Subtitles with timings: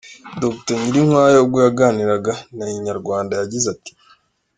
[0.41, 3.91] Dr Nyirinkwaya ubwo yaganiraga na Inyarwanda, yagize ati:.